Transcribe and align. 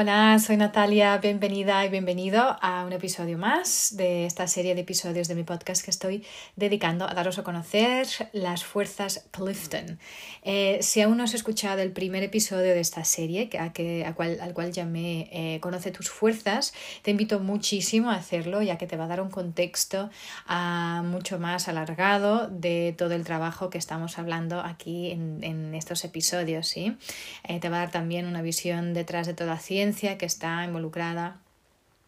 Hola, 0.00 0.38
soy 0.38 0.56
Natalia, 0.56 1.18
bienvenida 1.18 1.84
y 1.84 1.90
bienvenido 1.90 2.56
a 2.62 2.86
un 2.86 2.94
episodio 2.94 3.36
más 3.36 3.94
de 3.98 4.24
esta 4.24 4.46
serie 4.46 4.74
de 4.74 4.80
episodios 4.80 5.28
de 5.28 5.34
mi 5.34 5.42
podcast 5.42 5.84
que 5.84 5.90
estoy 5.90 6.24
dedicando 6.56 7.04
a 7.06 7.12
daros 7.12 7.38
a 7.38 7.44
conocer 7.44 8.06
las 8.32 8.64
fuerzas 8.64 9.26
Clifton. 9.30 9.98
Eh, 10.42 10.78
si 10.80 11.02
aún 11.02 11.18
no 11.18 11.24
has 11.24 11.34
escuchado 11.34 11.82
el 11.82 11.92
primer 11.92 12.22
episodio 12.22 12.72
de 12.72 12.80
esta 12.80 13.04
serie, 13.04 13.50
que, 13.50 13.58
a 13.58 14.14
cual, 14.14 14.38
al 14.40 14.54
cual 14.54 14.72
llamé 14.72 15.28
eh, 15.32 15.60
Conoce 15.60 15.90
tus 15.90 16.08
fuerzas, 16.08 16.72
te 17.02 17.10
invito 17.10 17.38
muchísimo 17.38 18.10
a 18.10 18.14
hacerlo 18.14 18.62
ya 18.62 18.78
que 18.78 18.86
te 18.86 18.96
va 18.96 19.04
a 19.04 19.08
dar 19.08 19.20
un 19.20 19.28
contexto 19.28 20.08
uh, 20.48 21.02
mucho 21.02 21.38
más 21.38 21.68
alargado 21.68 22.48
de 22.48 22.94
todo 22.96 23.12
el 23.12 23.24
trabajo 23.24 23.68
que 23.68 23.76
estamos 23.76 24.18
hablando 24.18 24.60
aquí 24.60 25.10
en, 25.10 25.44
en 25.44 25.74
estos 25.74 26.06
episodios. 26.06 26.68
¿sí? 26.68 26.96
Eh, 27.44 27.60
te 27.60 27.68
va 27.68 27.76
a 27.76 27.80
dar 27.80 27.90
también 27.90 28.24
una 28.24 28.40
visión 28.40 28.94
detrás 28.94 29.26
de 29.26 29.34
toda 29.34 29.58
ciencia 29.58 29.89
que 30.18 30.26
está 30.26 30.64
involucrada 30.64 31.40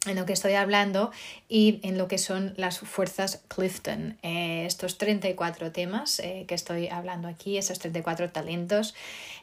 en 0.06 0.16
lo 0.16 0.26
que 0.26 0.32
estoy 0.32 0.54
hablando 0.54 1.12
y 1.48 1.78
en 1.84 1.96
lo 1.96 2.08
que 2.08 2.18
son 2.18 2.54
las 2.56 2.80
fuerzas 2.80 3.42
Clifton. 3.48 4.18
Eh, 4.22 4.64
estos 4.66 4.98
34 4.98 5.70
temas 5.70 6.18
eh, 6.18 6.44
que 6.48 6.56
estoy 6.56 6.88
hablando 6.88 7.28
aquí, 7.28 7.56
esos 7.56 7.78
34 7.78 8.30
talentos, 8.30 8.94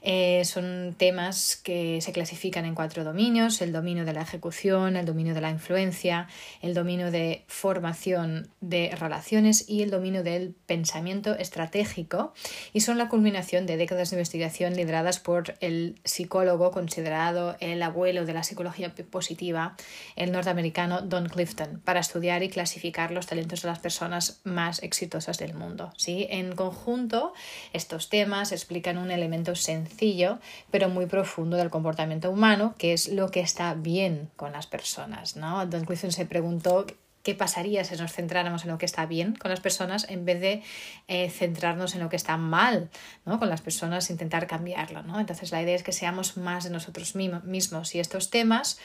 eh, 0.01 0.43
son 0.43 0.95
temas 0.97 1.55
que 1.55 2.01
se 2.01 2.11
clasifican 2.11 2.65
en 2.65 2.75
cuatro 2.75 3.05
dominios, 3.05 3.61
el 3.61 3.71
dominio 3.71 4.03
de 4.03 4.13
la 4.13 4.21
ejecución, 4.21 4.97
el 4.97 5.05
dominio 5.05 5.33
de 5.33 5.41
la 5.41 5.49
influencia, 5.49 6.27
el 6.61 6.73
dominio 6.73 7.09
de 7.09 7.43
formación 7.47 8.49
de 8.59 8.93
relaciones 8.99 9.69
y 9.69 9.81
el 9.81 9.91
dominio 9.91 10.23
del 10.23 10.55
pensamiento 10.65 11.35
estratégico 11.37 12.33
y 12.73 12.81
son 12.81 12.97
la 12.97 13.07
culminación 13.07 13.65
de 13.65 13.77
décadas 13.77 14.09
de 14.09 14.17
investigación 14.17 14.75
lideradas 14.75 15.19
por 15.19 15.55
el 15.61 15.95
psicólogo 16.03 16.71
considerado 16.71 17.55
el 17.61 17.81
abuelo 17.81 18.25
de 18.25 18.33
la 18.33 18.43
psicología 18.43 18.93
positiva, 19.09 19.75
el 20.15 20.31
norteamericano 20.49 21.01
Don 21.01 21.29
Clifton, 21.29 21.81
para 21.85 21.99
estudiar 21.99 22.41
y 22.43 22.49
clasificar 22.49 23.11
los 23.11 23.27
talentos 23.27 23.61
de 23.61 23.67
las 23.67 23.79
personas 23.79 24.41
más 24.43 24.81
exitosas 24.81 25.37
del 25.37 25.53
mundo. 25.53 25.91
¿sí? 25.95 26.27
En 26.29 26.55
conjunto, 26.55 27.33
estos 27.71 28.09
temas 28.09 28.51
explican 28.51 28.97
un 28.97 29.11
elemento 29.11 29.55
sencillo 29.55 30.39
pero 30.71 30.89
muy 30.89 31.05
profundo 31.05 31.57
del 31.57 31.69
comportamiento 31.69 32.31
humano, 32.31 32.73
que 32.77 32.93
es 32.93 33.09
lo 33.09 33.29
que 33.29 33.41
está 33.41 33.73
bien 33.75 34.29
con 34.35 34.51
las 34.53 34.65
personas. 34.65 35.35
¿no? 35.35 35.65
Don 35.67 35.85
Clifton 35.85 36.11
se 36.11 36.25
preguntó 36.25 36.85
qué 37.21 37.35
pasaría 37.35 37.83
si 37.83 37.95
nos 37.95 38.13
centráramos 38.13 38.63
en 38.63 38.71
lo 38.71 38.77
que 38.77 38.85
está 38.85 39.05
bien 39.05 39.35
con 39.35 39.51
las 39.51 39.59
personas 39.59 40.09
en 40.09 40.25
vez 40.25 40.39
de 40.39 40.63
eh, 41.07 41.29
centrarnos 41.29 41.93
en 41.93 42.01
lo 42.01 42.09
que 42.09 42.15
está 42.15 42.37
mal 42.37 42.89
¿no? 43.25 43.39
con 43.39 43.49
las 43.49 43.61
personas, 43.61 44.09
intentar 44.09 44.47
cambiarlo. 44.47 45.03
¿no? 45.03 45.19
Entonces 45.19 45.51
la 45.51 45.61
idea 45.61 45.75
es 45.75 45.83
que 45.83 45.91
seamos 45.91 46.37
más 46.37 46.63
de 46.63 46.71
nosotros 46.71 47.15
mismos 47.15 47.93
y 47.93 47.99
estos 47.99 48.29
temas 48.29 48.79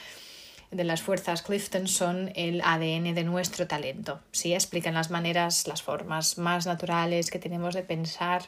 de 0.71 0.83
las 0.83 1.01
fuerzas 1.01 1.41
Clifton 1.41 1.87
son 1.87 2.31
el 2.35 2.61
ADN 2.61 3.13
de 3.13 3.23
nuestro 3.23 3.67
talento. 3.67 4.19
¿sí? 4.31 4.53
Explican 4.53 4.93
las 4.93 5.09
maneras, 5.09 5.67
las 5.67 5.81
formas 5.81 6.37
más 6.37 6.65
naturales 6.65 7.31
que 7.31 7.39
tenemos 7.39 7.73
de 7.73 7.83
pensar, 7.83 8.43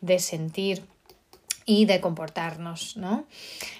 de 0.00 0.18
sentir 0.18 0.84
y 1.64 1.84
de 1.84 2.00
comportarnos, 2.00 2.96
¿no? 2.96 3.26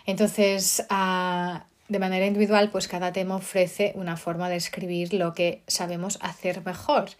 Entonces, 0.06 0.84
ah, 0.90 1.66
de 1.88 1.98
manera 2.00 2.26
individual, 2.26 2.70
pues 2.70 2.88
cada 2.88 3.12
tema 3.12 3.36
ofrece 3.36 3.92
una 3.94 4.16
forma 4.16 4.48
de 4.48 4.56
escribir 4.56 5.14
lo 5.14 5.34
que 5.34 5.62
sabemos 5.69 6.19
hacer 6.20 6.64
mejor 6.66 7.10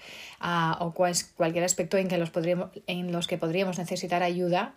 ah, 0.41 0.77
o 0.81 0.93
cualquier 0.93 1.65
aspecto 1.65 1.97
en 1.97 2.09
que, 2.09 2.19
los 2.19 2.33
en 2.89 3.13
los 3.13 3.29
que 3.29 3.39
podríamos 3.39 3.79
necesitar 3.79 4.25
ayuda 4.25 4.75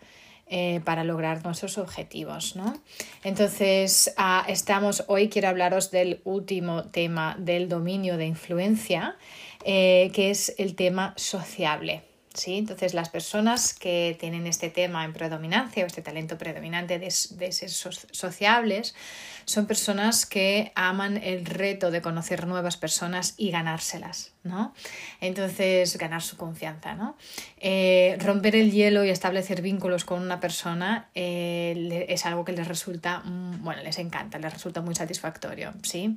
eh, 0.52 0.80
para 0.84 1.04
lograr 1.04 1.44
nuestros 1.44 1.78
objetivos. 1.78 2.56
¿no? 2.56 2.76
Entonces, 3.22 4.12
ah, 4.16 4.44
estamos 4.48 5.04
hoy, 5.06 5.28
quiero 5.28 5.46
hablaros 5.46 5.92
del 5.92 6.20
último 6.24 6.82
tema 6.86 7.36
del 7.38 7.68
dominio 7.68 8.16
de 8.16 8.26
influencia, 8.26 9.16
eh, 9.64 10.10
que 10.12 10.30
es 10.30 10.52
el 10.58 10.74
tema 10.74 11.14
sociable. 11.16 12.02
¿sí? 12.34 12.56
Entonces, 12.56 12.94
las 12.94 13.10
personas 13.10 13.74
que 13.74 14.16
tienen 14.18 14.48
este 14.48 14.70
tema 14.70 15.04
en 15.04 15.12
predominancia 15.12 15.84
o 15.84 15.86
este 15.86 16.02
talento 16.02 16.36
predominante 16.36 16.98
de, 16.98 17.06
de 17.06 17.52
ser 17.52 17.70
sociables 17.70 18.96
son 19.44 19.66
personas 19.66 20.26
que 20.26 20.72
aman 20.74 21.16
el 21.16 21.46
reto 21.46 21.92
de 21.92 22.02
conocer 22.02 22.48
nuevas 22.48 22.76
personas 22.76 23.34
y 23.36 23.52
ganárselas, 23.52 24.32
¿no? 24.42 24.74
Entonces, 25.20 25.96
ganar 25.98 26.22
su 26.22 26.36
confianza, 26.36 26.94
¿no? 26.94 27.16
Eh, 27.58 28.16
romper 28.20 28.56
el 28.56 28.70
hielo 28.72 29.04
y 29.04 29.10
establecer 29.10 29.62
vínculos 29.62 30.04
con 30.04 30.22
una 30.22 30.40
persona 30.40 31.08
eh, 31.14 32.06
es 32.08 32.26
algo 32.26 32.44
que 32.44 32.52
les 32.52 32.66
resulta, 32.66 33.22
bueno, 33.24 33.82
les 33.82 33.98
encanta, 33.98 34.38
les 34.38 34.52
resulta 34.52 34.80
muy 34.80 34.94
satisfactorio, 34.94 35.72
¿sí? 35.82 36.16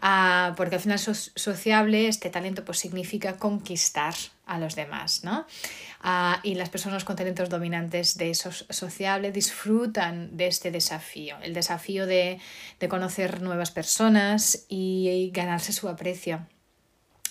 Ah, 0.00 0.54
porque 0.56 0.76
al 0.76 0.80
final 0.80 0.98
sociable, 0.98 2.08
este 2.08 2.30
talento 2.30 2.64
pues 2.64 2.78
significa 2.78 3.36
conquistar 3.36 4.14
a 4.46 4.58
los 4.58 4.74
demás, 4.74 5.22
¿no? 5.22 5.46
Ah, 6.02 6.40
y 6.42 6.54
las 6.54 6.70
personas 6.70 7.04
con 7.04 7.14
talentos 7.14 7.50
dominantes 7.50 8.16
de 8.16 8.34
sociable 8.34 9.32
disfrutan 9.32 10.36
de 10.36 10.46
este 10.46 10.70
desafío, 10.70 11.36
el 11.42 11.52
desafío 11.52 12.06
de, 12.06 12.40
conocer 12.88 13.42
nuevas 13.42 13.70
personas 13.70 14.64
y, 14.68 15.30
ganarse 15.34 15.72
su 15.72 15.88
aprecio. 15.88 16.46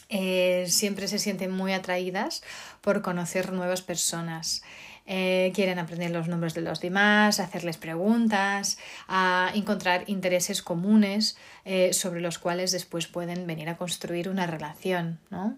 Eh, 0.10 0.66
siempre 0.68 1.08
se 1.08 1.20
sienten 1.20 1.52
muy 1.52 1.72
atraídas 1.72 2.42
por 2.82 3.02
conocer 3.02 3.54
nuevas 3.54 3.84
personas. 3.84 4.64
Eh, 5.12 5.52
quieren 5.56 5.80
aprender 5.80 6.12
los 6.12 6.28
nombres 6.28 6.54
de 6.54 6.62
los 6.62 6.82
demás, 6.82 7.40
hacerles 7.40 7.78
preguntas, 7.78 8.78
a 9.08 9.52
encontrar 9.56 10.04
intereses 10.06 10.62
comunes 10.62 11.36
eh, 11.66 11.94
sobre 11.94 12.22
los 12.22 12.38
cuales 12.38 12.72
después 12.72 13.08
pueden 13.08 13.48
venir 13.48 13.70
a 13.70 13.78
construir 13.78 14.30
una 14.30 14.46
relación. 14.46 15.20
¿no? 15.32 15.58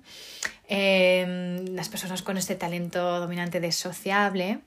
Em, 0.69 1.66
las 1.75 1.90
personas 1.90 2.22
con 2.22 2.38
este 2.38 2.56
talento 2.56 3.19
dominante 3.19 3.59
de 3.59 3.73
sociable 3.73 4.59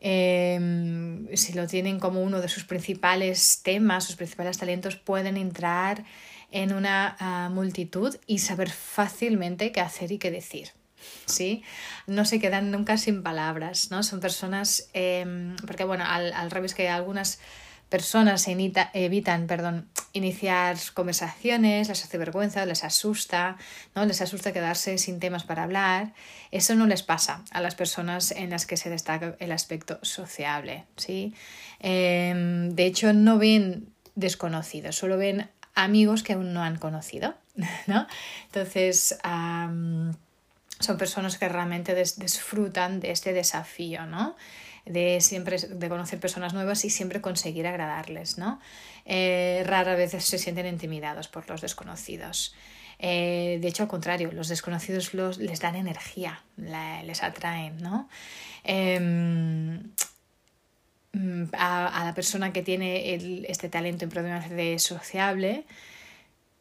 em, 0.00 1.26
si 1.36 1.52
lo 1.52 1.66
tienen 1.66 1.98
como 1.98 2.22
uno 2.22 2.40
de 2.40 2.48
sus 2.48 2.62
principales 2.62 3.60
temas, 3.64 4.04
sus 4.04 4.14
principales 4.14 4.58
talentos, 4.58 4.94
pueden 4.94 5.36
entrar 5.36 6.04
en 6.50 6.72
una 6.72 7.16
ah, 7.18 7.48
multitud 7.52 8.16
y 8.26 8.38
saber 8.38 8.70
fácilmente 8.70 9.72
qué 9.72 9.80
hacer 9.80 10.12
y 10.12 10.18
qué 10.18 10.30
decir. 10.30 10.72
¿sí? 11.26 11.62
No 12.06 12.24
se 12.24 12.40
quedan 12.40 12.70
nunca 12.70 12.96
sin 12.96 13.22
palabras, 13.22 13.90
¿no? 13.90 14.02
Son 14.02 14.20
personas, 14.20 14.88
em, 14.92 15.56
porque 15.66 15.84
bueno, 15.84 16.04
al, 16.06 16.50
revés 16.50 16.74
que 16.74 16.88
algunas 16.88 17.38
personas 17.88 18.46
evitan 18.46 19.46
perdón, 19.48 19.88
iniciar 20.12 20.76
conversaciones, 20.94 21.88
les 21.88 22.04
hace 22.04 22.18
vergüenza, 22.18 22.64
les 22.64 22.84
asusta, 22.84 23.56
¿no? 23.96 24.06
les 24.06 24.20
asusta 24.20 24.52
quedarse 24.52 24.96
sin 24.96 25.18
temas 25.18 25.42
para 25.42 25.64
hablar. 25.64 26.14
Eso 26.52 26.76
no 26.76 26.86
les 26.86 27.02
pasa 27.02 27.44
a 27.50 27.60
las 27.60 27.74
personas 27.74 28.30
en 28.30 28.50
las 28.50 28.64
que 28.64 28.76
se 28.76 28.90
destaca 28.90 29.34
el 29.40 29.50
aspecto 29.50 29.98
sociable. 30.02 30.84
¿sí? 30.96 31.34
Em, 31.80 32.70
de 32.70 32.86
hecho, 32.86 33.12
no 33.12 33.38
ven 33.38 33.92
desconocidos, 34.14 34.94
solo 34.94 35.16
ven 35.16 35.48
amigos 35.84 36.22
que 36.22 36.34
aún 36.34 36.52
no 36.52 36.62
han 36.62 36.76
conocido. 36.76 37.34
¿no? 37.86 38.06
Entonces, 38.46 39.18
son 39.22 40.98
personas 40.98 41.38
que 41.38 41.48
realmente 41.48 41.94
disfrutan 41.94 43.00
de 43.00 43.10
este 43.10 43.32
desafío, 43.32 44.06
¿no? 44.06 44.36
De 44.86 45.20
siempre 45.20 45.58
de 45.58 45.88
conocer 45.88 46.18
personas 46.18 46.54
nuevas 46.54 46.84
y 46.84 46.90
siempre 46.90 47.20
conseguir 47.20 47.66
agradarles, 47.66 48.38
¿no? 48.38 48.60
Eh, 49.04 49.62
rara 49.66 49.94
vez 49.94 50.12
se 50.12 50.38
sienten 50.38 50.66
intimidados 50.66 51.28
por 51.28 51.48
los 51.48 51.60
desconocidos. 51.60 52.54
Eh, 52.98 53.58
de 53.60 53.68
hecho, 53.68 53.82
al 53.82 53.88
contrario, 53.88 54.30
los 54.32 54.48
desconocidos 54.48 55.14
los, 55.14 55.38
les 55.38 55.60
dan 55.60 55.76
energía, 55.76 56.42
les 56.56 57.22
atraen, 57.22 57.78
¿no? 57.80 58.08
Em, 58.64 59.90
a, 61.52 62.02
la 62.04 62.14
persona 62.14 62.52
que 62.52 62.62
tiene 62.62 63.14
este 63.48 63.68
talento 63.68 64.04
en 64.04 64.10
de 64.56 64.78
sociable, 64.78 65.64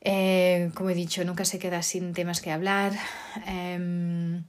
eh, 0.02 0.72
como 0.76 0.90
he 0.90 0.96
dicho, 0.96 1.24
nunca 1.26 1.46
se 1.46 1.60
queda 1.60 1.82
sin 1.82 2.14
temas 2.14 2.42
que 2.42 2.52
hablar. 2.52 2.94
Em, 3.46 4.44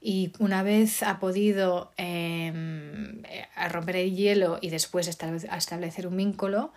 y 0.00 0.32
una 0.38 0.62
vez 0.62 1.02
ha 1.02 1.20
podido 1.20 1.92
em, 1.96 3.22
romper 3.70 3.96
el 3.96 4.14
hielo 4.16 4.58
y 4.60 4.70
después 4.70 5.08
establecer 5.08 6.06
un 6.06 6.16
vínculo, 6.16 6.72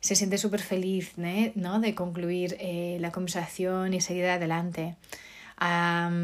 se 0.00 0.14
siente 0.14 0.38
súper 0.38 0.60
feliz 0.60 1.12
¿no? 1.16 1.80
de 1.80 1.94
concluir 1.94 2.56
eh, 2.58 2.98
la 3.00 3.12
conversación 3.12 3.92
y 3.92 4.00
seguir 4.00 4.26
adelante. 4.26 4.96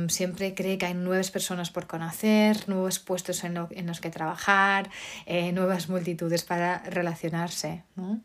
Siempre 0.08 0.54
cree 0.54 0.78
que 0.78 0.86
hay 0.86 0.94
nuevas 0.94 1.30
personas 1.30 1.70
por 1.70 1.86
conocer, 1.86 2.68
nuevos 2.68 2.98
puestos 2.98 3.44
en, 3.44 3.54
los 3.86 4.00
que 4.00 4.10
trabajar, 4.10 4.90
eh, 5.26 5.52
nuevas 5.52 5.88
multitudes 5.88 6.44
para 6.44 6.82
relacionarse. 6.84 7.82
¿no? 7.96 8.20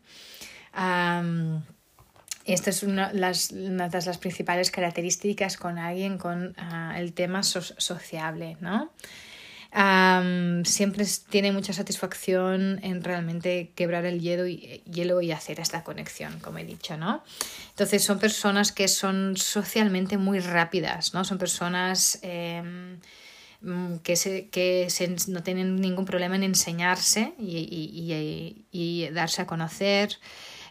esta 2.44 2.70
es 2.70 2.82
una, 2.82 3.12
de 3.12 3.20
las 3.20 4.18
principales 4.18 4.70
características 4.70 5.56
con 5.56 5.78
alguien 5.78 6.18
con 6.18 6.54
ah, 6.56 6.94
el 6.96 7.12
tema 7.12 7.42
sociable, 7.42 8.56
¿no? 8.60 8.90
Siempre 10.64 11.06
tiene 11.30 11.50
mucha 11.50 11.72
satisfacción 11.72 12.78
en 12.82 13.02
realmente 13.02 13.72
quebrar 13.74 14.04
el 14.04 14.20
hielo 14.20 14.46
y, 14.46 14.82
hielo 14.84 15.22
y 15.22 15.32
hacer 15.32 15.60
esta 15.60 15.82
conexión, 15.82 16.38
como 16.40 16.58
he 16.58 16.64
dicho, 16.64 16.96
¿no? 16.98 17.24
Entonces 17.70 18.04
son 18.04 18.18
personas 18.18 18.70
que 18.70 18.86
son 18.88 19.36
socialmente 19.36 20.18
muy 20.18 20.40
rápidas, 20.40 21.14
¿no? 21.14 21.24
Son 21.24 21.38
personas 21.38 22.18
em, 22.22 22.98
que, 24.02 24.16
se, 24.16 24.48
que 24.48 24.90
se, 24.90 25.16
no 25.28 25.42
tienen 25.42 25.80
ningún 25.80 26.04
problema 26.04 26.36
en 26.36 26.42
enseñarse 26.42 27.32
y, 27.38 27.56
y, 27.56 28.66
y 28.72 29.08
darse 29.10 29.40
a 29.40 29.46
conocer. 29.46 30.18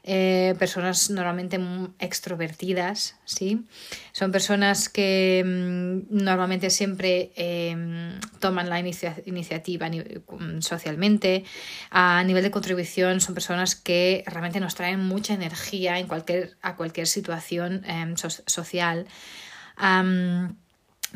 Eh, 0.04 0.56
personas 0.58 1.12
normalmente 1.12 1.60
extrovertidas, 2.00 3.18
¿sí? 3.24 3.68
Son 4.14 4.32
personas 4.32 4.90
que 4.90 5.44
mm, 5.46 6.24
normalmente 6.24 6.72
siempre 6.72 7.32
em, 7.36 8.20
toman 8.40 8.68
la 8.68 8.80
iniciativa 8.80 9.90
mm, 9.90 10.62
socialmente. 10.62 11.44
A 11.92 12.24
nivel 12.24 12.42
de 12.42 12.50
contribución 12.50 13.22
son 13.22 13.36
personas 13.36 13.76
que 13.76 14.24
realmente 14.26 14.60
nos 14.60 14.74
traen 14.74 15.06
mucha 15.06 15.36
energía 15.36 16.00
en 16.00 16.08
cualquier, 16.08 16.58
a 16.64 16.76
cualquier 16.76 17.06
situación 17.06 17.84
em, 17.86 18.16
social. 18.18 19.06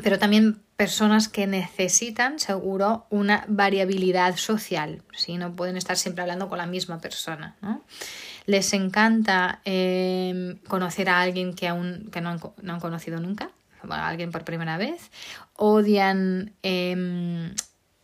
pero 0.02 0.18
también 0.18 0.60
personas 0.76 1.28
que 1.28 1.46
necesitan 1.46 2.38
seguro 2.38 3.06
una 3.10 3.44
variabilidad 3.48 4.36
social, 4.36 5.02
¿sí? 5.16 5.38
no 5.38 5.56
pueden 5.56 5.76
estar 5.76 5.96
siempre 5.96 6.22
hablando 6.22 6.48
con 6.48 6.58
la 6.58 6.66
misma 6.66 7.00
persona. 7.00 7.56
¿no? 7.62 7.82
Les 8.46 8.72
encanta 8.72 9.60
em, 9.64 10.56
conocer 10.68 11.08
a 11.08 11.20
alguien 11.20 11.54
que 11.54 11.68
aún 11.68 12.08
que 12.10 12.20
no, 12.20 12.30
han, 12.30 12.80
conocido 12.80 13.20
nunca, 13.20 13.50
a 13.90 14.08
alguien 14.08 14.30
por 14.30 14.44
primera 14.44 14.78
vez, 14.78 15.10
odian 15.54 16.52
em, 16.62 17.54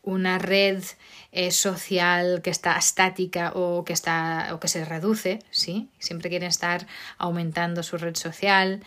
una 0.03 0.39
red 0.39 0.83
eh, 1.31 1.53
social 1.53 2.43
que 2.43 2.51
está 2.51 2.77
estática 2.77 3.53
o 3.55 3.85
que 3.85 3.93
está 3.93 4.51
o 4.53 4.59
que 4.59 4.69
se 4.69 4.85
reduce, 4.85 5.39
¿sí? 5.51 5.89
Siempre 5.99 6.29
quieren 6.29 6.49
estar 6.49 6.87
aumentando 7.19 7.83
su 7.83 7.97
red 7.97 8.17
social 8.17 8.83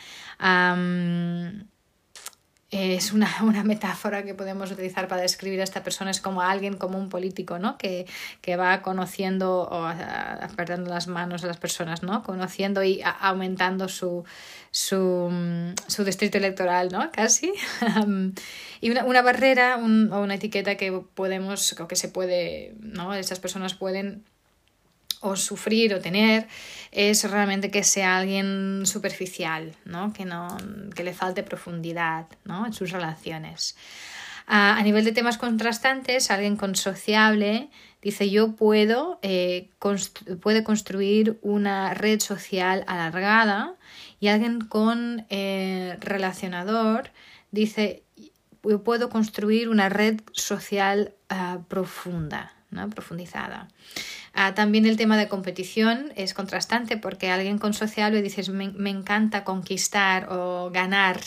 es 2.76 3.14
una, 3.14 3.30
una, 3.44 3.64
metáfora 3.64 4.24
que 4.24 4.34
podemos 4.34 4.72
utilizar 4.72 5.08
para 5.08 5.22
describir 5.22 5.62
a 5.62 5.64
esta 5.64 5.84
persona, 5.84 6.12
es 6.12 6.22
como 6.22 6.42
alguien, 6.42 6.76
como 6.76 6.98
un 6.98 7.10
político, 7.10 7.60
¿no? 7.60 7.78
Que, 7.78 8.06
que 8.42 8.56
va 8.56 8.82
conociendo 8.82 9.62
o 9.62 9.86
apretando 9.86 10.90
las 10.90 11.08
manos 11.08 11.44
a 11.44 11.48
las 11.48 11.58
personas, 11.58 12.04
¿no? 12.04 12.24
Conociendo 12.24 12.84
y 12.84 13.02
aumentando 13.22 13.88
su, 13.88 14.26
su, 14.72 15.74
su 15.88 16.04
distrito 16.04 16.38
electoral, 16.38 16.90
¿no? 16.92 17.12
Casi. 17.12 17.54
y 18.82 18.90
una, 18.92 19.06
una 19.06 19.22
barrera 19.22 19.78
o 19.78 19.84
una 19.86 20.36
etiqueta 20.36 20.76
que 20.76 20.92
podemos, 20.92 21.80
o 21.80 21.88
que 21.88 21.96
se 21.96 22.10
puede, 22.10 22.76
¿no? 22.80 23.14
Estas 23.14 23.40
personas 23.40 23.74
pueden 23.74 24.24
o 25.26 25.36
sufrir 25.36 25.94
o 25.94 26.00
tener 26.00 26.48
es 26.92 27.30
realmente 27.30 27.72
que 27.72 27.84
sea 27.84 28.18
alguien 28.18 28.84
superficial, 28.86 29.76
¿no? 29.86 30.14
Que, 30.14 30.26
no, 30.26 30.58
que 30.96 31.04
le 31.04 31.14
falte 31.14 31.44
profundidad 31.44 32.28
¿no? 32.46 32.66
en 32.66 32.74
sus 32.74 32.92
relaciones. 32.92 33.76
A, 34.48 34.82
nivel 34.84 35.04
de 35.04 35.12
temas 35.12 35.38
contrastantes, 35.38 36.30
alguien 36.30 36.56
con 36.56 36.76
sociable 36.76 37.70
dice 38.02 38.30
yo 38.30 38.56
puedo 38.56 39.18
eh, 39.24 39.70
puede 40.40 40.64
construir 40.64 41.40
una 41.42 41.96
red 41.96 42.20
social 42.20 42.84
alargada 42.86 43.74
y 44.20 44.28
alguien 44.28 44.62
con 44.62 45.26
eh, 45.32 45.98
relacionador 46.02 47.10
dice 47.50 48.04
yo 48.70 48.84
puedo 48.84 49.10
construir 49.10 49.70
una 49.70 49.90
red 49.90 50.22
social 50.32 51.14
uh, 51.32 51.64
profunda, 51.64 52.54
profundizada. 52.94 53.68
Ah, 54.34 54.54
también 54.54 54.86
el 54.86 54.98
tema 54.98 55.18
de 55.18 55.28
competición 55.28 56.12
es 56.16 56.34
contrastante 56.34 56.98
porque 56.98 57.30
alguien 57.30 57.58
con 57.58 57.74
sociable 57.74 58.22
dices 58.22 58.50
me, 58.50 58.70
me 58.70 58.90
encanta 58.90 59.44
conquistar 59.44 60.28
o 60.30 60.72
ganar, 60.72 61.22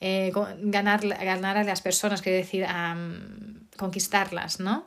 eh, 0.00 0.32
ganar, 0.60 1.06
ganar 1.06 1.56
a 1.56 1.64
las 1.64 1.82
personas, 1.82 2.22
quiere 2.22 2.38
decir 2.38 2.64
conquistarlas, 3.76 4.60
¿no? 4.60 4.86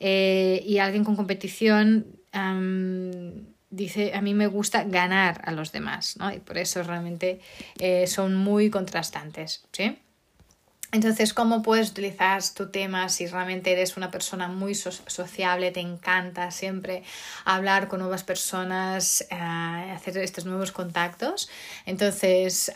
Eh, 0.00 0.62
y 0.66 0.78
alguien 0.78 1.04
con 1.04 1.16
competición 1.16 2.06
dice 3.70 4.12
a 4.14 4.20
mí 4.20 4.34
me 4.34 4.46
gusta 4.46 4.84
ganar 4.84 5.40
a 5.44 5.52
los 5.52 5.70
demás, 5.72 6.16
¿no? 6.16 6.32
Y 6.32 6.38
por 6.38 6.58
eso 6.58 6.82
realmente 6.82 7.40
eh, 7.78 8.06
son 8.06 8.34
muy 8.34 8.70
contrastantes, 8.70 9.64
¿sí? 9.72 9.98
Entonces, 10.94 11.34
¿cómo 11.34 11.60
puedes 11.60 11.90
utilizar 11.90 12.40
tu 12.54 12.70
tema 12.70 13.08
si 13.08 13.26
realmente 13.26 13.72
eres 13.72 13.96
una 13.96 14.12
persona 14.12 14.46
muy 14.46 14.76
sociable, 14.76 15.72
te 15.72 15.80
encanta 15.80 16.52
siempre 16.52 17.02
hablar 17.44 17.88
con 17.88 17.98
nuevas 17.98 18.22
personas, 18.22 19.22
eh, 19.22 19.34
hacer 19.34 20.16
estos 20.18 20.44
nuevos 20.44 20.70
contactos? 20.70 21.50
Entonces, 21.84 22.70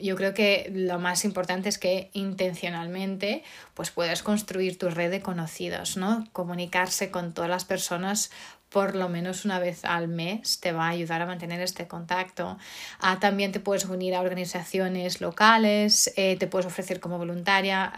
yo 0.00 0.14
creo 0.14 0.32
que 0.32 0.70
lo 0.72 1.00
más 1.00 1.24
importante 1.24 1.68
es 1.68 1.78
que 1.78 2.08
intencionalmente 2.12 3.42
pues 3.74 3.90
puedas 3.90 4.22
construir 4.22 4.78
tu 4.78 4.88
red 4.88 5.10
de 5.10 5.20
conocidos, 5.20 5.96
¿no? 5.96 6.24
Comunicarse 6.32 7.10
con 7.10 7.32
todas 7.32 7.50
las 7.50 7.64
personas 7.64 8.30
por 8.70 8.94
lo 8.94 9.08
menos 9.08 9.44
una 9.44 9.58
vez 9.58 9.84
al 9.84 10.08
mes 10.08 10.60
te 10.60 10.72
va 10.72 10.86
a 10.86 10.90
ayudar 10.90 11.22
a 11.22 11.26
mantener 11.26 11.60
este 11.60 11.88
contacto. 11.88 12.58
Ah, 13.00 13.18
también 13.18 13.52
te 13.52 13.60
puedes 13.60 13.84
unir 13.86 14.14
a 14.14 14.20
organizaciones 14.20 15.20
locales, 15.20 16.12
eh, 16.16 16.36
te 16.36 16.46
puedes 16.46 16.66
ofrecer 16.66 17.00
como 17.00 17.18
voluntaria, 17.18 17.92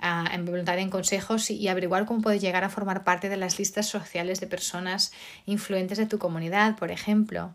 en 0.00 0.44
voluntaria 0.44 0.82
en 0.82 0.90
consejos 0.90 1.50
y, 1.50 1.66
averiguar 1.68 2.06
cómo 2.06 2.20
puedes 2.20 2.40
llegar 2.40 2.64
a 2.64 2.68
formar 2.68 3.02
parte 3.02 3.28
de 3.28 3.36
las 3.36 3.58
listas 3.58 3.86
sociales 3.86 4.40
de 4.40 4.46
personas 4.46 5.12
influentes 5.46 5.98
de 5.98 6.06
tu 6.06 6.18
comunidad, 6.18 6.76
por 6.76 6.92
ejemplo. 6.92 7.52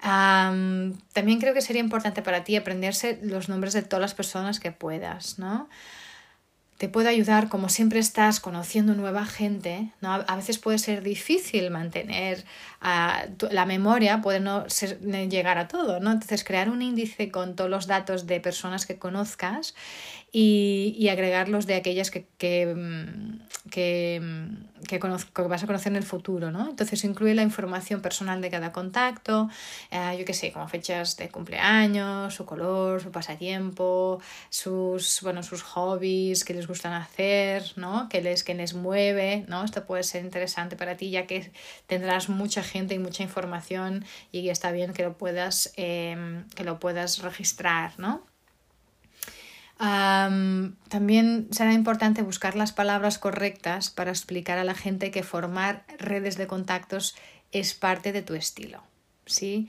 también 0.00 1.40
creo 1.40 1.54
que 1.54 1.62
sería 1.62 1.80
importante 1.80 2.22
para 2.22 2.44
ti 2.44 2.56
aprenderse 2.56 3.18
los 3.22 3.48
nombres 3.48 3.72
de 3.72 3.82
todas 3.82 4.02
las 4.02 4.14
personas 4.14 4.60
que 4.60 4.72
puedas, 4.72 5.38
¿no? 5.38 5.68
Te 6.78 6.88
puede 6.90 7.08
ayudar, 7.08 7.48
como 7.48 7.70
siempre 7.70 7.98
estás 7.98 8.38
conociendo 8.38 8.94
nueva 8.94 9.24
gente, 9.24 9.92
¿no? 10.02 10.12
a 10.12 10.36
veces 10.36 10.58
puede 10.58 10.78
ser 10.78 11.02
difícil 11.02 11.70
mantener 11.70 12.44
uh, 12.82 13.46
la 13.50 13.64
memoria, 13.64 14.20
puede 14.20 14.40
no 14.40 14.68
ser, 14.68 15.00
llegar 15.00 15.56
a 15.56 15.68
todo, 15.68 16.00
¿no? 16.00 16.12
Entonces, 16.12 16.44
crear 16.44 16.68
un 16.68 16.82
índice 16.82 17.30
con 17.30 17.56
todos 17.56 17.70
los 17.70 17.86
datos 17.86 18.26
de 18.26 18.40
personas 18.40 18.84
que 18.84 18.98
conozcas 18.98 19.74
y, 20.38 20.94
y 20.98 21.08
agregarlos 21.08 21.66
de 21.66 21.76
aquellas 21.76 22.10
que, 22.10 22.26
que, 22.36 22.66
mm, 22.66 23.70
que, 23.70 24.20
mm, 24.22 24.84
que, 24.86 25.00
que, 25.00 25.42
vas 25.42 25.62
a 25.62 25.66
conocer 25.66 25.92
en 25.92 25.96
el 25.96 26.02
futuro, 26.02 26.50
¿no? 26.50 26.68
Entonces, 26.68 27.02
incluye 27.04 27.34
la 27.34 27.42
información 27.42 28.02
personal 28.02 28.42
de 28.42 28.50
cada 28.50 28.70
contacto, 28.70 29.48
uh, 29.92 30.14
yo 30.14 30.26
qué 30.26 30.34
sé, 30.34 30.52
como 30.52 30.68
fechas 30.68 31.16
de 31.16 31.30
cumpleaños, 31.30 32.34
su 32.34 32.44
color, 32.44 33.00
su 33.00 33.10
pasatiempo, 33.10 34.20
sus, 34.50 35.22
bueno, 35.22 35.42
sus 35.42 35.62
hobbies, 35.62 36.44
que 36.44 36.52
les 36.52 36.66
gustan 36.66 36.92
hacer, 36.92 37.72
¿no? 37.76 38.10
¿Qué 38.10 38.20
les, 38.20 38.46
les 38.46 38.74
mueve, 38.74 39.46
¿no? 39.48 39.64
Esto 39.64 39.86
puede 39.86 40.02
ser 40.02 40.22
interesante 40.22 40.76
para 40.76 40.98
ti 40.98 41.08
ya 41.08 41.26
que 41.26 41.50
tendrás 41.86 42.28
mucha 42.28 42.62
gente 42.62 42.94
y 42.94 42.98
mucha 42.98 43.22
información 43.22 44.04
y 44.32 44.50
está 44.50 44.70
bien 44.70 44.92
que 44.92 45.02
lo 45.02 45.16
puedas, 45.16 45.72
em, 45.76 46.46
que 46.50 46.64
lo 46.64 46.78
puedas 46.78 47.22
registrar, 47.22 47.94
¿no? 47.98 48.35
También 49.78 51.48
será 51.50 51.72
importante 51.72 52.22
buscar 52.22 52.56
las 52.56 52.72
palabras 52.72 53.18
correctas 53.18 53.90
para 53.90 54.10
explicar 54.10 54.58
a 54.58 54.64
la 54.64 54.74
gente 54.74 55.10
que 55.10 55.22
formar 55.22 55.84
redes 55.98 56.36
de 56.36 56.46
contactos 56.46 57.14
es 57.52 57.74
parte 57.74 58.12
de 58.12 58.22
tu 58.22 58.34
estilo, 58.34 58.82
¿sí? 59.26 59.68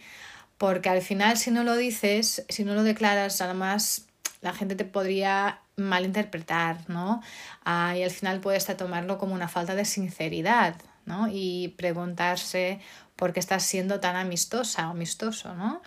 Porque 0.58 0.90
al 0.90 1.02
final 1.02 1.38
si 1.38 1.52
no 1.52 1.64
lo 1.64 1.76
dices, 1.76 2.46
si 2.50 2.64
no 2.64 2.74
lo 2.74 2.84
declaras, 2.84 3.42
además 3.42 4.08
la 4.42 4.54
gente 4.54 4.76
te 4.76 4.86
podría 4.86 5.60
malinterpretar, 5.76 6.90
¿no? 6.90 7.22
Ah, 7.64 7.96
y 7.96 8.04
al 8.04 8.12
final 8.12 8.40
puede 8.40 8.60
tomarlo 8.76 9.18
como 9.18 9.34
una 9.34 9.48
falta 9.48 9.76
de 9.76 9.86
sinceridad, 9.86 10.76
¿no? 11.06 11.28
Y 11.32 11.76
preguntarse 11.78 12.80
por 13.18 13.34
qué 13.34 13.42
estás 13.42 13.64
siendo 13.64 14.00
tan 14.00 14.16
amistosa 14.16 14.88
o 14.88 14.92
amistoso, 14.92 15.54
¿no? 15.56 15.82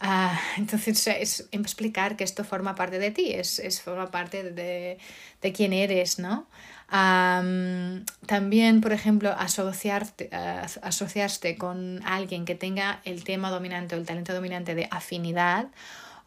Ah, 0.00 0.38
entonces 0.56 1.06
es 1.06 1.48
explicar 1.52 2.16
que 2.16 2.24
esto 2.24 2.42
forma 2.42 2.74
parte 2.74 2.98
de 2.98 3.12
ti, 3.12 3.32
es, 3.32 3.60
es 3.60 3.80
forma 3.80 4.10
parte 4.10 4.42
de, 4.42 4.98
de 5.40 5.52
quién 5.52 5.72
eres, 5.72 6.18
¿no? 6.18 6.48
también, 8.26 8.82
por 8.82 8.92
ejemplo, 8.92 9.30
asociarte, 9.30 10.28
asociarte 10.82 11.56
con 11.56 12.02
alguien 12.04 12.44
que 12.44 12.54
tenga 12.54 13.00
el 13.06 13.24
tema 13.24 13.50
dominante 13.50 13.94
o 13.94 13.98
el 13.98 14.04
talento 14.04 14.34
dominante 14.34 14.74
de 14.74 14.88
afinidad 14.90 15.68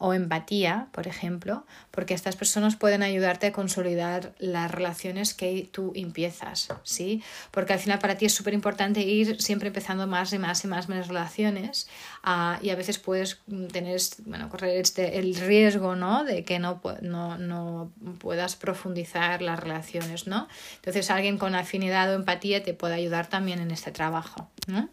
o 0.05 0.13
empatía, 0.13 0.87
por 0.91 1.07
ejemplo, 1.07 1.65
porque 1.89 2.13
estas 2.13 2.35
personas 2.35 2.75
pueden 2.75 3.01
ayudarte 3.01 3.47
a 3.47 3.51
consolidar 3.51 4.35
las 4.37 4.69
relaciones 4.69 5.33
que 5.33 5.67
tú 5.71 5.93
empiezas, 5.95 6.67
¿sí? 6.83 7.23
Porque 7.49 7.73
al 7.73 7.79
final 7.79 7.97
para 7.97 8.15
ti 8.15 8.27
es 8.27 8.33
súper 8.35 8.53
importante 8.53 9.01
ir 9.01 9.41
siempre 9.41 9.69
empezando 9.69 10.05
más 10.05 10.31
y 10.31 10.37
más 10.37 10.63
y 10.63 10.67
más 10.67 10.89
menos 10.89 11.07
relaciones 11.07 11.87
uh, 12.23 12.63
y 12.63 12.69
a 12.69 12.75
veces 12.75 12.99
puedes 12.99 13.41
tener, 13.73 13.99
bueno, 14.27 14.47
correr 14.47 14.77
este, 14.77 15.17
el 15.17 15.35
riesgo, 15.35 15.95
¿no? 15.95 16.23
De 16.23 16.43
que 16.43 16.59
no, 16.59 16.79
no, 17.01 17.39
no 17.39 17.91
puedas 18.19 18.55
profundizar 18.55 19.41
las 19.41 19.59
relaciones, 19.59 20.27
¿no? 20.27 20.47
Entonces 20.75 21.09
alguien 21.09 21.39
con 21.39 21.55
afinidad 21.55 22.11
o 22.11 22.13
empatía 22.13 22.61
te 22.61 22.75
puede 22.75 22.93
ayudar 22.93 23.25
también 23.25 23.57
en 23.59 23.71
este 23.71 23.91
trabajo, 23.91 24.51
¿no? 24.67 24.87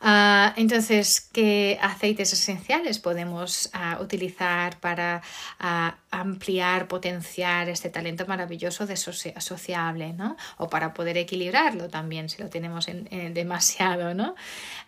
Uh, 0.00 0.54
entonces, 0.54 1.28
¿qué 1.32 1.76
aceites 1.82 2.32
esenciales 2.32 3.00
podemos 3.00 3.68
uh, 3.74 4.00
utilizar 4.00 4.78
para 4.78 5.22
uh, 5.60 5.90
ampliar, 6.12 6.86
potenciar 6.86 7.68
este 7.68 7.90
talento 7.90 8.24
maravilloso 8.26 8.86
de 8.86 8.96
sociable, 8.96 10.12
¿no? 10.12 10.36
O 10.56 10.68
para 10.68 10.94
poder 10.94 11.16
equilibrarlo 11.16 11.88
también, 11.88 12.28
si 12.28 12.40
lo 12.40 12.48
tenemos 12.48 12.86
en, 12.86 13.08
en 13.10 13.34
demasiado, 13.34 14.14
¿no? 14.14 14.36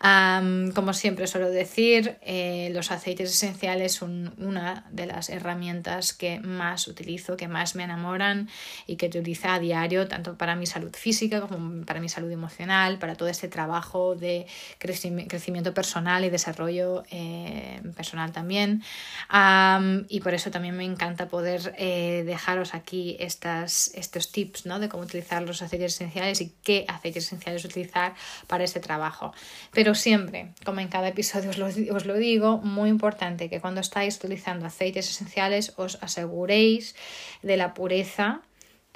Um, 0.01 0.71
como 0.71 0.93
siempre 0.93 1.27
suelo 1.27 1.49
decir, 1.49 2.17
eh, 2.21 2.69
los 2.73 2.89
aceites 2.91 3.31
esenciales 3.31 3.93
son 3.93 4.33
una 4.37 4.85
de 4.91 5.07
las 5.07 5.29
herramientas 5.29 6.13
que 6.13 6.39
más 6.39 6.87
utilizo, 6.87 7.35
que 7.35 7.49
más 7.49 7.75
me 7.75 7.83
enamoran 7.83 8.49
y 8.87 8.95
que 8.95 9.07
utilizo 9.07 9.49
a 9.49 9.59
diario, 9.59 10.07
tanto 10.07 10.37
para 10.37 10.55
mi 10.55 10.65
salud 10.65 10.95
física 10.95 11.41
como 11.41 11.85
para 11.85 11.99
mi 11.99 12.07
salud 12.07 12.31
emocional, 12.31 12.97
para 12.97 13.15
todo 13.15 13.27
este 13.27 13.49
trabajo 13.49 14.15
de 14.15 14.47
crecimiento 14.79 15.00
crecimiento 15.27 15.73
personal 15.73 16.23
y 16.25 16.29
desarrollo 16.29 17.03
eh, 17.11 17.81
personal 17.95 18.31
también. 18.31 18.83
y 20.09 20.19
por 20.21 20.33
eso 20.33 20.51
también 20.51 20.75
me 20.75 20.85
encanta 20.85 21.27
poder 21.27 21.73
eh, 21.77 22.23
dejaros 22.25 22.73
aquí 22.73 23.17
estas, 23.19 23.91
estos 23.95 24.31
tips 24.31 24.65
¿no? 24.65 24.79
de 24.79 24.89
cómo 24.89 25.03
utilizar 25.03 25.41
los 25.43 25.61
aceites 25.61 25.95
esenciales 25.95 26.41
y 26.41 26.53
qué 26.63 26.85
aceites 26.87 27.25
esenciales 27.25 27.65
utilizar 27.65 28.13
para 28.47 28.63
este 28.63 28.79
trabajo. 28.79 29.33
Pero 29.71 29.95
siempre, 29.95 30.53
como 30.65 30.79
en 30.79 30.87
cada 30.87 31.07
episodio 31.07 31.49
os 31.49 31.57
lo, 31.57 31.67
os 31.67 32.05
lo 32.05 32.15
digo, 32.15 32.57
muy 32.59 32.89
importante 32.89 33.49
que 33.49 33.59
cuando 33.59 33.81
estáis 33.81 34.17
utilizando 34.17 34.65
aceites 34.65 35.09
esenciales 35.09 35.73
os 35.77 35.97
aseguréis 36.01 36.95
de 37.41 37.57
la 37.57 37.73
pureza 37.73 38.41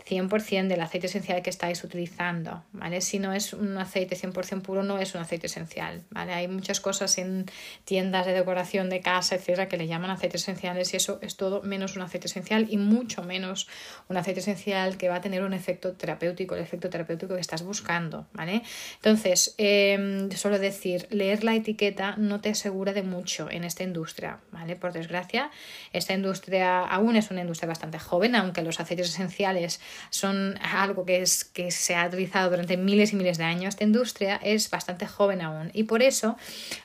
100% 0.03 0.67
del 0.67 0.81
aceite 0.81 1.07
esencial 1.07 1.41
que 1.41 1.49
estáis 1.49 1.83
utilizando, 1.83 2.63
¿vale? 2.73 3.01
Si 3.01 3.17
no 3.17 3.33
es 3.33 3.53
un 3.53 3.77
aceite 3.77 4.15
100% 4.15 4.61
puro, 4.61 4.83
no 4.83 4.99
es 4.99 5.15
un 5.15 5.21
aceite 5.21 5.47
esencial, 5.47 6.03
¿vale? 6.11 6.33
Hay 6.33 6.47
muchas 6.47 6.79
cosas 6.79 7.17
en 7.17 7.45
tiendas 7.85 8.25
de 8.25 8.33
decoración 8.33 8.89
de 8.89 8.99
casa, 9.01 9.35
etcétera, 9.35 9.67
que 9.67 9.77
le 9.77 9.87
llaman 9.87 10.11
aceites 10.11 10.43
esenciales 10.43 10.93
y 10.93 10.97
eso 10.97 11.17
es 11.21 11.37
todo 11.37 11.63
menos 11.63 11.95
un 11.95 12.03
aceite 12.03 12.27
esencial 12.27 12.67
y 12.69 12.77
mucho 12.77 13.23
menos 13.23 13.67
un 14.07 14.17
aceite 14.17 14.41
esencial 14.41 14.97
que 14.97 15.09
va 15.09 15.15
a 15.15 15.21
tener 15.21 15.43
un 15.43 15.53
efecto 15.53 15.93
terapéutico, 15.93 16.55
el 16.55 16.61
efecto 16.61 16.89
terapéutico 16.89 17.33
que 17.33 17.41
estás 17.41 17.63
buscando, 17.63 18.27
¿vale? 18.33 18.61
Entonces, 18.97 19.55
eh, 19.57 20.29
solo 20.35 20.59
decir, 20.59 21.07
leer 21.09 21.43
la 21.43 21.55
etiqueta 21.55 22.15
no 22.17 22.41
te 22.41 22.49
asegura 22.49 22.93
de 22.93 23.01
mucho 23.01 23.49
en 23.49 23.63
esta 23.63 23.83
industria, 23.83 24.39
¿vale? 24.51 24.75
Por 24.75 24.93
desgracia, 24.93 25.49
esta 25.93 26.13
industria 26.13 26.81
aún 26.81 27.15
es 27.15 27.31
una 27.31 27.41
industria 27.41 27.69
bastante 27.69 27.97
joven, 27.97 28.35
aunque 28.35 28.61
los 28.61 28.79
aceites 28.79 29.09
esenciales 29.09 29.79
son 30.09 30.57
algo 30.61 31.05
que, 31.05 31.21
es, 31.21 31.43
que 31.43 31.71
se 31.71 31.95
ha 31.95 32.07
utilizado 32.07 32.49
durante 32.49 32.77
miles 32.77 33.13
y 33.13 33.15
miles 33.15 33.37
de 33.37 33.43
años. 33.43 33.69
Esta 33.75 33.83
industria 33.83 34.39
es 34.43 34.69
bastante 34.69 35.07
joven 35.07 35.41
aún 35.41 35.71
y 35.73 35.83
por 35.83 36.01
eso 36.01 36.37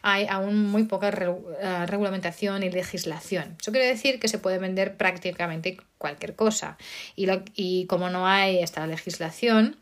hay 0.03 0.27
aún 0.29 0.71
muy 0.71 0.85
poca 0.85 1.09
eh, 1.09 1.87
regulamentación 1.87 2.63
y 2.63 2.71
legislación. 2.71 3.57
Eso 3.61 3.73
quiere 3.73 3.87
decir 3.87 4.21
que 4.21 4.29
se 4.29 4.39
puede 4.39 4.59
vender 4.59 4.97
prácticamente 4.97 5.79
cualquier 5.99 6.35
cosa 6.35 6.79
y, 7.17 7.29
y 7.55 7.87
como 7.87 8.11
no 8.11 8.27
hay 8.27 8.59
esta 8.59 8.87
legislación, 8.87 9.77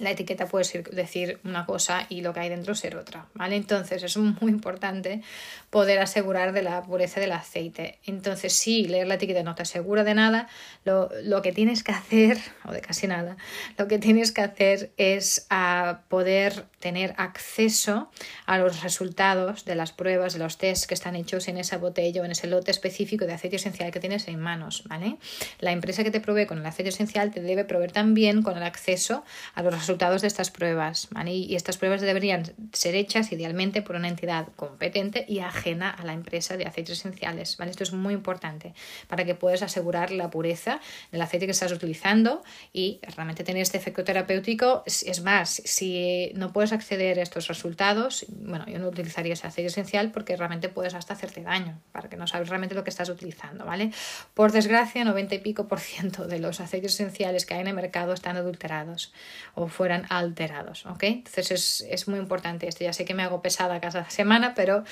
la 0.00 0.10
etiqueta 0.10 0.46
puede 0.46 0.82
decir 0.92 1.40
una 1.44 1.66
cosa 1.66 2.06
y 2.08 2.20
lo 2.20 2.32
que 2.32 2.40
hay 2.40 2.48
dentro 2.48 2.74
ser 2.74 2.96
otra, 2.96 3.26
¿vale? 3.34 3.56
Entonces 3.56 4.02
es 4.02 4.16
muy 4.16 4.50
importante 4.50 5.22
poder 5.70 5.98
asegurar 5.98 6.52
de 6.52 6.62
la 6.62 6.82
pureza 6.82 7.20
del 7.20 7.32
aceite. 7.32 7.98
Entonces, 8.06 8.52
si 8.52 8.86
leer 8.86 9.06
la 9.06 9.14
etiqueta 9.14 9.42
no 9.42 9.54
te 9.54 9.62
asegura 9.62 10.04
de 10.04 10.14
nada, 10.14 10.48
lo, 10.84 11.10
lo 11.22 11.42
que 11.42 11.52
tienes 11.52 11.82
que 11.82 11.92
hacer, 11.92 12.38
o 12.64 12.72
de 12.72 12.80
casi 12.80 13.06
nada, 13.06 13.36
lo 13.76 13.88
que 13.88 13.98
tienes 13.98 14.32
que 14.32 14.42
hacer 14.42 14.90
es 14.96 15.46
a 15.50 15.90
ah, 15.90 16.00
poder 16.08 16.66
tener 16.78 17.14
acceso 17.18 18.10
a 18.46 18.58
los 18.58 18.82
resultados 18.82 19.64
de 19.64 19.74
las 19.74 19.92
pruebas, 19.92 20.32
de 20.34 20.38
los 20.38 20.58
tests 20.58 20.86
que 20.86 20.94
están 20.94 21.16
hechos 21.16 21.48
en 21.48 21.58
esa 21.58 21.78
botella 21.78 22.22
o 22.22 22.24
en 22.24 22.30
ese 22.30 22.46
lote 22.46 22.70
específico 22.70 23.26
de 23.26 23.32
aceite 23.32 23.56
esencial 23.56 23.90
que 23.90 24.00
tienes 24.00 24.28
en 24.28 24.38
manos, 24.38 24.84
¿vale? 24.86 25.16
La 25.58 25.72
empresa 25.72 26.04
que 26.04 26.10
te 26.10 26.20
provee 26.20 26.46
con 26.46 26.58
el 26.58 26.66
aceite 26.66 26.90
esencial 26.90 27.30
te 27.32 27.42
debe 27.42 27.64
proveer 27.64 27.92
también 27.92 28.42
con 28.42 28.56
el 28.56 28.62
acceso 28.62 29.24
a 29.54 29.62
los 29.62 29.74
resultados 29.74 29.87
de 29.96 30.26
estas 30.26 30.50
pruebas, 30.50 31.08
¿vale? 31.10 31.32
Y 31.32 31.54
estas 31.54 31.76
pruebas 31.76 32.00
deberían 32.00 32.42
ser 32.72 32.94
hechas 32.94 33.32
idealmente 33.32 33.82
por 33.82 33.96
una 33.96 34.08
entidad 34.08 34.48
competente 34.56 35.24
y 35.28 35.40
ajena 35.40 35.90
a 35.90 36.04
la 36.04 36.12
empresa 36.12 36.56
de 36.56 36.66
aceites 36.66 36.98
esenciales, 36.98 37.56
¿vale? 37.56 37.70
Esto 37.70 37.84
es 37.84 37.92
muy 37.92 38.14
importante 38.14 38.74
para 39.06 39.24
que 39.24 39.34
puedas 39.34 39.62
asegurar 39.62 40.10
la 40.10 40.30
pureza 40.30 40.80
del 41.10 41.22
aceite 41.22 41.46
que 41.46 41.52
estás 41.52 41.72
utilizando 41.72 42.42
y 42.72 43.00
realmente 43.16 43.44
tener 43.44 43.62
este 43.62 43.78
efecto 43.78 44.04
terapéutico. 44.04 44.82
Es 44.86 45.22
más, 45.22 45.62
si 45.64 46.32
no 46.34 46.52
puedes 46.52 46.72
acceder 46.72 47.18
a 47.18 47.22
estos 47.22 47.48
resultados, 47.48 48.26
bueno, 48.28 48.66
yo 48.66 48.78
no 48.78 48.88
utilizaría 48.88 49.32
ese 49.32 49.46
aceite 49.46 49.68
esencial 49.68 50.10
porque 50.10 50.36
realmente 50.36 50.68
puedes 50.68 50.94
hasta 50.94 51.14
hacerte 51.14 51.42
daño, 51.42 51.80
para 51.92 52.08
que 52.08 52.16
no 52.16 52.26
sabes 52.26 52.48
realmente 52.48 52.74
lo 52.74 52.84
que 52.84 52.90
estás 52.90 53.08
utilizando, 53.08 53.64
¿vale? 53.64 53.90
Por 54.34 54.52
desgracia, 54.52 55.04
90 55.04 55.34
y 55.34 55.38
pico 55.38 55.68
por 55.68 55.80
ciento 55.80 56.26
de 56.26 56.38
los 56.38 56.60
aceites 56.60 56.94
esenciales 56.94 57.46
que 57.46 57.54
hay 57.54 57.60
en 57.60 57.68
el 57.68 57.74
mercado 57.74 58.12
están 58.12 58.36
adulterados 58.36 59.12
o 59.54 59.68
fueran 59.78 60.06
alterados, 60.08 60.86
¿ok? 60.86 61.04
Entonces 61.04 61.52
es, 61.52 61.86
es 61.88 62.08
muy 62.08 62.18
importante 62.18 62.66
esto. 62.66 62.82
Ya 62.82 62.92
sé 62.92 63.04
que 63.04 63.14
me 63.14 63.22
hago 63.22 63.40
pesada 63.42 63.80
cada 63.80 64.10
semana, 64.10 64.52
pero 64.56 64.82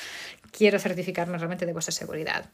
quiero 0.52 0.78
certificarme 0.78 1.38
realmente 1.38 1.66
de 1.66 1.72
vuestra 1.72 1.90
seguridad. 1.90 2.50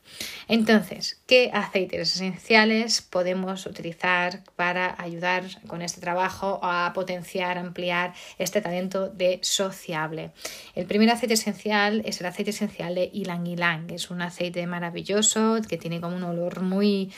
Entonces, 0.49 1.21
¿qué 1.27 1.51
aceites 1.53 2.17
esenciales 2.17 3.03
podemos 3.03 3.67
utilizar 3.67 4.45
para 4.57 4.95
ayudar 4.99 5.45
con 5.67 5.83
este 5.83 6.01
trabajo 6.01 6.59
a 6.63 6.93
potenciar, 6.95 7.59
ampliar 7.59 8.15
este 8.39 8.63
talento 8.63 9.11
de 9.11 9.39
sociable? 9.43 10.31
El 10.75 10.87
primer 10.87 11.11
aceite 11.11 11.35
esencial 11.35 12.01
es 12.07 12.19
el 12.23 12.27
aceite 12.29 12.53
esencial 12.53 12.95
de 12.95 13.11
ylang 13.13 13.45
ylang. 13.45 13.91
Es 13.91 14.11
un 14.11 14.23
aceite 14.23 14.67
maravilloso 14.67 15.61
que 15.69 15.77
tiene 15.77 16.01
como 16.01 16.17
un 16.17 16.23
olor 16.23 16.63
muy, 16.63 17.13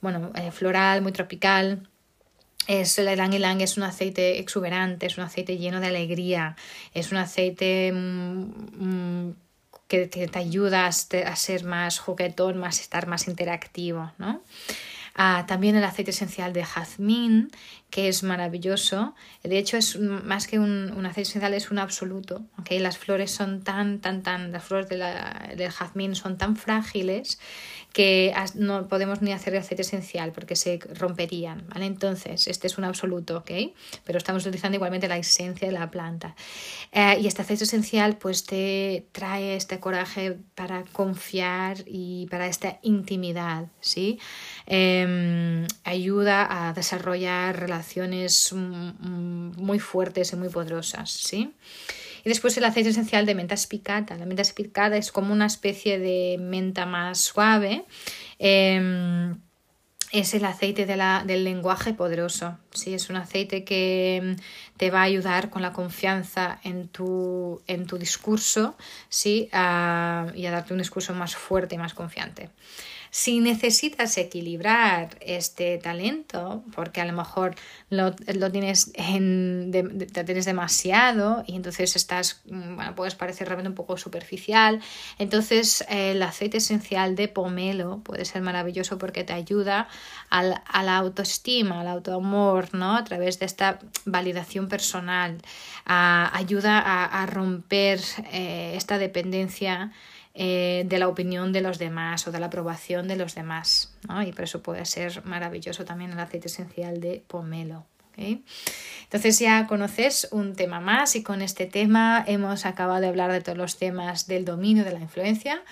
bueno, 0.00 0.32
eh, 0.36 0.50
floral, 0.52 1.02
muy 1.02 1.12
tropical. 1.12 1.86
Es, 2.66 2.98
el 2.98 3.08
ylang 3.08 3.60
es 3.60 3.76
un 3.76 3.82
aceite 3.82 4.38
exuberante, 4.38 5.06
es 5.06 5.18
un 5.18 5.24
aceite 5.24 5.58
lleno 5.58 5.80
de 5.80 5.88
alegría, 5.88 6.56
es 6.94 7.12
un 7.12 7.18
aceite 7.18 7.92
mm, 7.92 9.26
mm, 9.26 9.34
que, 9.88 10.06
te 10.06 10.38
ayuda 10.38 10.86
a, 10.86 10.92
ser 10.92 11.64
más 11.64 11.98
juguetón, 11.98 12.58
más 12.58 12.80
estar 12.80 13.06
más 13.06 13.28
interactivo, 13.28 14.12
¿no? 14.18 14.42
Ah, 15.14 15.44
también 15.46 15.76
el 15.76 15.84
aceite 15.84 16.10
esencial 16.10 16.52
de 16.52 16.64
jazmín, 16.64 17.52
que 17.94 18.08
es 18.08 18.24
maravilloso. 18.24 19.14
De 19.44 19.56
hecho, 19.56 19.76
es 19.76 20.00
más 20.00 20.48
que 20.48 20.58
un, 20.58 20.92
un 20.96 21.06
aceite 21.06 21.28
esencial, 21.30 21.54
es 21.54 21.70
un 21.70 21.78
absoluto. 21.78 22.42
¿okay? 22.58 22.80
Las 22.80 22.98
flores 22.98 23.30
son 23.30 23.62
tan, 23.62 24.00
tan, 24.00 24.24
tan, 24.24 24.50
las 24.50 24.64
flores 24.64 24.88
de 24.88 24.96
la, 24.96 25.52
del 25.56 25.70
jazmín 25.70 26.16
son 26.16 26.36
tan 26.36 26.56
frágiles 26.56 27.38
que 27.92 28.34
no 28.56 28.88
podemos 28.88 29.22
ni 29.22 29.30
hacer 29.30 29.56
aceite 29.56 29.82
esencial 29.82 30.32
porque 30.32 30.56
se 30.56 30.80
romperían, 30.94 31.64
¿vale? 31.68 31.86
Entonces, 31.86 32.48
este 32.48 32.66
es 32.66 32.76
un 32.76 32.82
absoluto, 32.82 33.36
¿ok? 33.38 33.52
Pero 34.02 34.18
estamos 34.18 34.44
utilizando 34.44 34.74
igualmente 34.74 35.06
la 35.06 35.16
esencia 35.16 35.68
de 35.68 35.74
la 35.74 35.88
planta. 35.92 36.34
Eh, 36.90 37.18
y 37.20 37.28
este 37.28 37.42
aceite 37.42 37.62
esencial 37.62 38.16
pues 38.16 38.44
te 38.44 39.06
trae 39.12 39.54
este 39.54 39.78
coraje 39.78 40.36
para 40.56 40.82
confiar 40.90 41.84
y 41.86 42.26
para 42.28 42.48
esta 42.48 42.80
intimidad, 42.82 43.66
¿sí? 43.80 44.18
Em, 44.66 45.64
ayuda 45.84 46.48
a 46.50 46.72
desarrollar 46.72 47.60
relaciones 47.60 47.83
muy 48.52 49.78
fuertes 49.78 50.32
y 50.32 50.36
muy 50.36 50.48
poderosas, 50.48 51.10
¿sí? 51.10 51.52
Y 52.24 52.28
después 52.28 52.56
el 52.56 52.64
aceite 52.64 52.88
esencial 52.88 53.26
de 53.26 53.34
menta 53.34 53.54
espicata. 53.54 54.16
La 54.16 54.24
menta 54.24 54.42
espicata 54.42 54.96
es 54.96 55.12
como 55.12 55.32
una 55.32 55.46
especie 55.46 55.98
de 55.98 56.38
menta 56.40 56.86
más 56.86 57.20
suave. 57.20 57.84
Em, 58.38 59.38
es 60.10 60.32
el 60.32 60.44
aceite 60.44 60.86
del 60.86 61.44
lenguaje 61.44 61.92
poderoso. 61.92 62.56
¿sí? 62.72 62.94
Es 62.94 63.10
un 63.10 63.16
aceite 63.16 63.64
que 63.64 64.16
em, 64.16 64.36
te 64.78 64.90
va 64.90 65.00
a 65.00 65.02
ayudar 65.02 65.50
con 65.50 65.60
la 65.60 65.72
confianza 65.72 66.60
en 66.62 66.88
tu, 66.88 67.62
en 67.66 67.86
tu 67.86 67.98
discurso 67.98 68.76
¿sí? 69.10 69.48
y 69.52 69.56
a 69.56 70.50
darte 70.50 70.72
un 70.72 70.78
discurso 70.78 71.12
más 71.14 71.36
fuerte 71.36 71.74
y 71.74 71.78
más 71.78 71.92
confiante. 71.92 72.48
Si 73.16 73.38
necesitas 73.38 74.18
equilibrar 74.18 75.16
este 75.20 75.78
talento, 75.78 76.64
porque 76.74 77.00
a 77.00 77.04
lo 77.04 77.12
mejor 77.12 77.54
lo, 77.88 78.12
tienes, 78.50 78.90
en, 78.94 79.70
tienes 80.26 80.44
demasiado 80.44 81.44
y 81.46 81.54
entonces 81.54 81.94
estás, 81.94 82.42
mm, 82.46 82.74
bueno, 82.74 82.94
puedes 82.96 83.14
parecer 83.14 83.46
realmente 83.46 83.68
un 83.68 83.76
poco 83.76 83.96
superficial, 83.98 84.80
entonces 85.16 85.84
el 85.88 86.20
aceite 86.24 86.56
esencial 86.56 87.14
de 87.14 87.28
pomelo 87.28 88.00
puede 88.00 88.24
ser 88.24 88.42
maravilloso 88.42 88.98
porque 88.98 89.22
te 89.22 89.32
ayuda 89.32 89.86
al, 90.28 90.60
a 90.66 90.82
la 90.82 90.96
autoestima, 90.96 91.82
al 91.82 91.86
autoamor, 91.86 92.74
¿no? 92.74 92.96
A 92.96 93.04
través 93.04 93.38
de 93.38 93.46
esta 93.46 93.78
validación 94.06 94.66
personal, 94.66 95.38
ayuda 95.84 96.80
a, 96.80 97.26
romper 97.26 98.00
eh, 98.32 98.72
esta 98.74 98.98
dependencia 98.98 99.92
eh, 100.34 100.84
de 100.86 100.98
la 100.98 101.08
opinión 101.08 101.52
de 101.52 101.60
los 101.60 101.78
demás 101.78 102.26
o 102.26 102.32
de 102.32 102.40
la 102.40 102.46
aprobación 102.46 103.06
de 103.06 103.16
los 103.16 103.34
demás. 103.34 103.94
¿no? 104.08 104.22
Y 104.22 104.32
por 104.32 104.44
eso 104.44 104.62
puede 104.62 104.84
ser 104.84 105.24
maravilloso 105.24 105.84
también 105.84 106.12
el 106.12 106.18
aceite 106.18 106.48
esencial 106.48 107.00
de 107.00 107.22
pomelo. 107.26 107.86
Entonces 108.16 109.38
ya 109.38 109.66
conoces 109.66 110.28
un 110.30 110.54
tema 110.54 110.80
más 110.80 111.16
y 111.16 111.22
con 111.22 111.42
este 111.42 111.66
tema 111.66 112.24
hemos 112.26 112.66
acabado 112.66 113.00
de 113.00 113.08
hablar 113.08 113.32
de 113.32 113.40
todos 113.40 113.58
los 113.58 113.76
temas 113.76 114.26
del 114.26 114.44
dominio 114.44 114.84
de 114.84 114.92
la 114.92 115.00
influencia. 115.00 115.62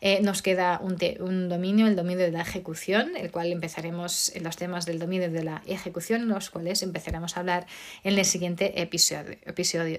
Eh, 0.00 0.20
nos 0.22 0.40
queda 0.40 0.80
un, 0.82 0.96
un, 1.20 1.48
dominio, 1.50 1.86
el 1.86 1.96
dominio 1.96 2.24
de 2.24 2.32
la 2.32 2.40
ejecución, 2.40 3.16
el 3.16 3.30
cual 3.30 3.52
empezaremos 3.52 4.34
en 4.34 4.44
los 4.44 4.56
temas 4.56 4.86
del 4.86 4.98
dominio 4.98 5.30
de 5.30 5.44
la 5.44 5.62
ejecución, 5.66 6.26
los 6.26 6.48
cuales 6.48 6.82
empezaremos 6.82 7.36
a 7.36 7.40
hablar 7.40 7.66
en 8.02 8.18
el 8.18 8.24
siguiente 8.24 8.80
episodio. 8.80 9.36
episodio 9.44 9.98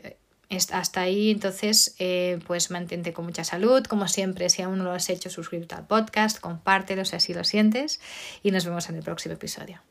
hasta 0.71 1.01
ahí, 1.01 1.31
entonces, 1.31 1.95
eh, 1.99 2.39
pues 2.45 2.71
mantente 2.71 3.13
con 3.13 3.25
mucha 3.25 3.43
salud. 3.43 3.83
Como 3.85 4.07
siempre, 4.07 4.49
si 4.49 4.61
aún 4.61 4.79
no 4.79 4.83
lo 4.83 4.91
has 4.91 5.09
hecho, 5.09 5.29
suscríbete 5.29 5.75
al 5.75 5.87
podcast, 5.87 6.39
compártelo 6.39 7.05
si 7.05 7.15
así 7.15 7.33
lo 7.33 7.43
sientes 7.43 7.99
y 8.43 8.51
nos 8.51 8.65
vemos 8.65 8.89
en 8.89 8.95
el 8.95 9.03
próximo 9.03 9.33
episodio. 9.35 9.81